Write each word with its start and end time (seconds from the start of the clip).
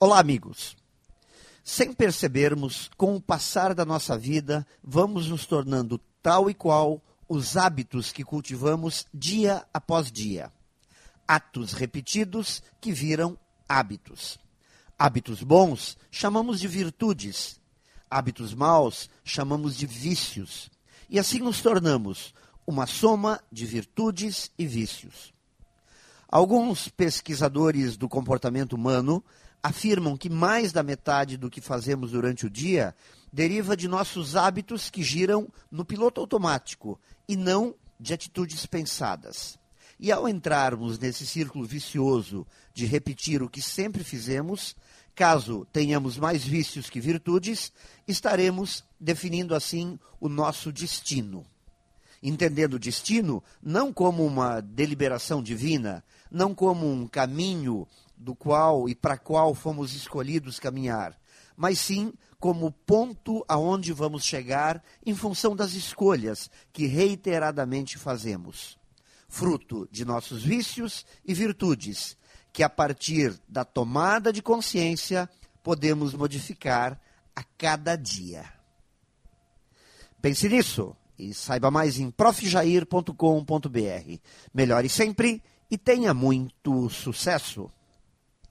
Olá, 0.00 0.20
amigos. 0.20 0.76
Sem 1.64 1.92
percebermos, 1.92 2.88
com 2.96 3.16
o 3.16 3.20
passar 3.20 3.74
da 3.74 3.84
nossa 3.84 4.16
vida, 4.16 4.64
vamos 4.80 5.28
nos 5.28 5.44
tornando 5.44 5.98
tal 6.22 6.48
e 6.48 6.54
qual 6.54 7.02
os 7.28 7.56
hábitos 7.56 8.12
que 8.12 8.22
cultivamos 8.22 9.08
dia 9.12 9.66
após 9.74 10.12
dia. 10.12 10.52
Atos 11.26 11.72
repetidos 11.72 12.62
que 12.80 12.92
viram 12.92 13.36
hábitos. 13.68 14.38
Hábitos 14.96 15.42
bons 15.42 15.98
chamamos 16.12 16.60
de 16.60 16.68
virtudes, 16.68 17.60
hábitos 18.08 18.54
maus 18.54 19.10
chamamos 19.24 19.76
de 19.76 19.84
vícios. 19.84 20.70
E 21.10 21.18
assim 21.18 21.40
nos 21.40 21.60
tornamos 21.60 22.32
uma 22.64 22.86
soma 22.86 23.40
de 23.50 23.66
virtudes 23.66 24.52
e 24.56 24.64
vícios. 24.64 25.34
Alguns 26.28 26.88
pesquisadores 26.88 27.96
do 27.96 28.08
comportamento 28.08 28.74
humano 28.74 29.24
afirmam 29.62 30.16
que 30.16 30.30
mais 30.30 30.72
da 30.72 30.82
metade 30.82 31.36
do 31.36 31.50
que 31.50 31.60
fazemos 31.60 32.12
durante 32.12 32.46
o 32.46 32.50
dia 32.50 32.94
deriva 33.32 33.76
de 33.76 33.88
nossos 33.88 34.36
hábitos 34.36 34.90
que 34.90 35.02
giram 35.02 35.48
no 35.70 35.84
piloto 35.84 36.20
automático 36.20 36.98
e 37.28 37.36
não 37.36 37.74
de 37.98 38.14
atitudes 38.14 38.64
pensadas. 38.66 39.58
E 40.00 40.12
ao 40.12 40.28
entrarmos 40.28 40.98
nesse 40.98 41.26
círculo 41.26 41.66
vicioso 41.66 42.46
de 42.72 42.86
repetir 42.86 43.42
o 43.42 43.48
que 43.48 43.60
sempre 43.60 44.04
fizemos, 44.04 44.76
caso 45.14 45.66
tenhamos 45.72 46.16
mais 46.16 46.44
vícios 46.44 46.88
que 46.88 47.00
virtudes, 47.00 47.72
estaremos 48.06 48.84
definindo 49.00 49.54
assim 49.54 49.98
o 50.20 50.28
nosso 50.28 50.72
destino. 50.72 51.44
Entendendo 52.22 52.74
o 52.74 52.78
destino 52.78 53.42
não 53.60 53.92
como 53.92 54.24
uma 54.24 54.60
deliberação 54.60 55.42
divina, 55.42 56.04
não 56.30 56.54
como 56.54 56.90
um 56.90 57.06
caminho 57.06 57.86
do 58.18 58.34
qual 58.34 58.88
e 58.88 58.94
para 58.94 59.16
qual 59.16 59.54
fomos 59.54 59.94
escolhidos 59.94 60.58
caminhar, 60.58 61.18
mas 61.56 61.78
sim 61.78 62.12
como 62.38 62.70
ponto 62.70 63.44
aonde 63.48 63.92
vamos 63.92 64.24
chegar 64.24 64.82
em 65.04 65.14
função 65.14 65.56
das 65.56 65.72
escolhas 65.72 66.50
que 66.72 66.86
reiteradamente 66.86 67.98
fazemos, 67.98 68.78
fruto 69.28 69.88
de 69.90 70.04
nossos 70.04 70.42
vícios 70.42 71.06
e 71.24 71.32
virtudes, 71.34 72.16
que 72.52 72.62
a 72.62 72.68
partir 72.68 73.40
da 73.48 73.64
tomada 73.64 74.32
de 74.32 74.42
consciência 74.42 75.28
podemos 75.62 76.14
modificar 76.14 77.00
a 77.34 77.42
cada 77.42 77.96
dia. 77.96 78.44
Pense 80.20 80.48
nisso 80.48 80.96
e 81.18 81.34
saiba 81.34 81.70
mais 81.70 81.98
em 81.98 82.10
profjair.com.br. 82.10 83.12
Melhore 84.52 84.88
sempre 84.88 85.42
e 85.70 85.76
tenha 85.76 86.14
muito 86.14 86.88
sucesso! 86.88 87.70